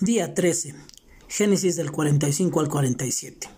[0.00, 0.76] Día 13.
[1.26, 3.48] Génesis del 45 al 47.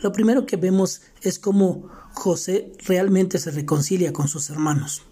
[0.00, 5.02] Lo primero que vemos es cómo José realmente se reconcilia con sus hermanos.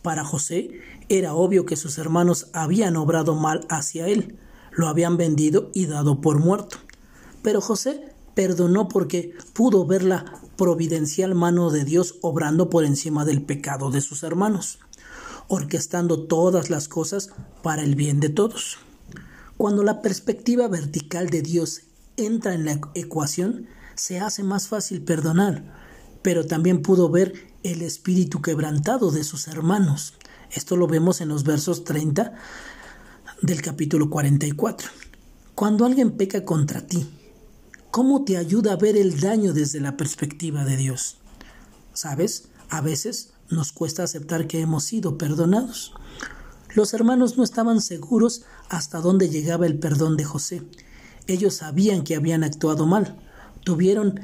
[0.00, 4.38] Para José era obvio que sus hermanos habían obrado mal hacia él,
[4.72, 6.78] lo habían vendido y dado por muerto.
[7.42, 13.42] Pero José perdonó porque pudo ver la providencial mano de Dios obrando por encima del
[13.42, 14.78] pecado de sus hermanos,
[15.46, 18.78] orquestando todas las cosas para el bien de todos.
[19.64, 21.84] Cuando la perspectiva vertical de Dios
[22.18, 25.64] entra en la ecuación, se hace más fácil perdonar,
[26.20, 27.32] pero también pudo ver
[27.62, 30.18] el espíritu quebrantado de sus hermanos.
[30.50, 32.34] Esto lo vemos en los versos 30
[33.40, 34.90] del capítulo 44.
[35.54, 37.08] Cuando alguien peca contra ti,
[37.90, 41.16] ¿cómo te ayuda a ver el daño desde la perspectiva de Dios?
[41.94, 42.50] ¿Sabes?
[42.68, 45.94] A veces nos cuesta aceptar que hemos sido perdonados.
[46.74, 50.62] Los hermanos no estaban seguros hasta dónde llegaba el perdón de José.
[51.26, 53.16] Ellos sabían que habían actuado mal.
[53.64, 54.20] Tuvieron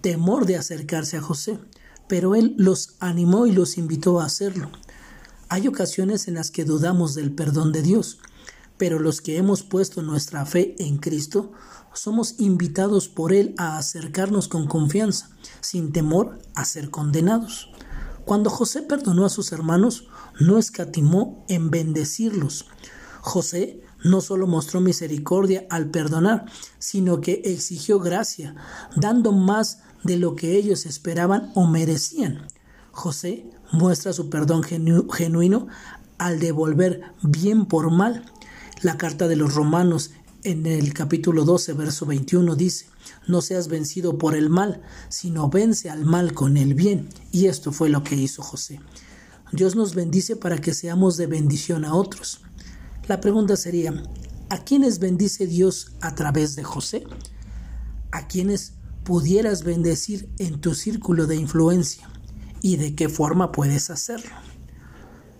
[0.00, 1.58] temor de acercarse a José,
[2.08, 4.70] pero él los animó y los invitó a hacerlo.
[5.50, 8.18] Hay ocasiones en las que dudamos del perdón de Dios,
[8.78, 11.52] pero los que hemos puesto nuestra fe en Cristo
[11.92, 15.28] somos invitados por Él a acercarnos con confianza,
[15.60, 17.69] sin temor a ser condenados.
[18.30, 20.06] Cuando José perdonó a sus hermanos,
[20.38, 22.66] no escatimó en bendecirlos.
[23.22, 26.44] José no solo mostró misericordia al perdonar,
[26.78, 28.54] sino que exigió gracia,
[28.94, 32.46] dando más de lo que ellos esperaban o merecían.
[32.92, 35.66] José muestra su perdón genuino
[36.16, 38.26] al devolver bien por mal.
[38.80, 40.12] La carta de los romanos
[40.44, 42.86] en el capítulo 12, verso 21 dice,
[43.26, 47.08] no seas vencido por el mal, sino vence al mal con el bien.
[47.32, 48.80] Y esto fue lo que hizo José.
[49.52, 52.40] Dios nos bendice para que seamos de bendición a otros.
[53.08, 54.02] La pregunta sería,
[54.48, 57.04] ¿a quiénes bendice Dios a través de José?
[58.12, 58.74] ¿A quiénes
[59.04, 62.08] pudieras bendecir en tu círculo de influencia?
[62.62, 64.30] ¿Y de qué forma puedes hacerlo?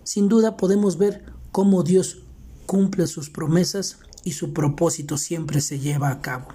[0.05, 2.23] Sin duda podemos ver cómo Dios
[2.67, 6.49] cumple sus promesas y su propósito siempre se lleva a cabo.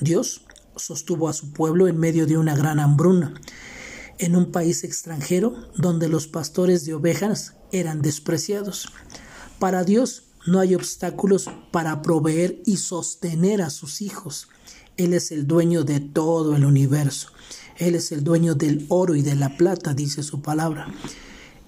[0.00, 0.42] Dios
[0.76, 3.34] sostuvo a su pueblo en medio de una gran hambruna,
[4.18, 8.88] en un país extranjero donde los pastores de ovejas eran despreciados.
[9.58, 14.48] Para Dios no hay obstáculos para proveer y sostener a sus hijos.
[14.96, 17.28] Él es el dueño de todo el universo.
[17.76, 20.92] Él es el dueño del oro y de la plata, dice su palabra.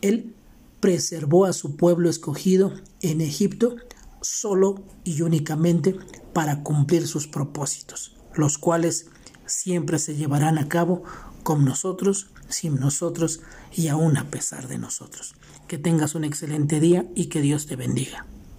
[0.01, 0.35] Él
[0.81, 3.77] preservó a su pueblo escogido en Egipto
[4.21, 5.97] solo y únicamente
[6.33, 9.07] para cumplir sus propósitos, los cuales
[9.47, 11.03] siempre se llevarán a cabo
[11.43, 13.41] con nosotros, sin nosotros
[13.73, 15.35] y aún a pesar de nosotros.
[15.69, 18.27] Que tengas un excelente día y que Dios te bendiga.